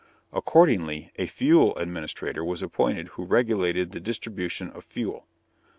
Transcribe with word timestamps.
Accordingly 0.33 1.11
a 1.17 1.27
Fuel 1.27 1.75
Administrator 1.77 2.43
was 2.43 2.63
appointed 2.63 3.09
who 3.09 3.23
regulated 3.23 3.91
the 3.91 3.99
distribution 3.99 4.71
of 4.71 4.83
fuel. 4.83 5.27